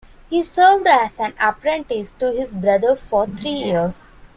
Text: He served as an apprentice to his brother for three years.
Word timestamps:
He 0.31 0.41
served 0.41 0.87
as 0.87 1.19
an 1.19 1.35
apprentice 1.39 2.11
to 2.13 2.31
his 2.31 2.55
brother 2.55 2.95
for 2.95 3.27
three 3.27 3.51
years. 3.65 4.11